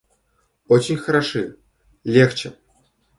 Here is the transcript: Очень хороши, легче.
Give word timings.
Очень 0.67 0.95
хороши, 0.97 1.57
легче. 2.03 2.53